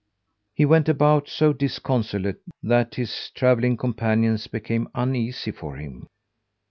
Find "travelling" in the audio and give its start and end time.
3.35-3.77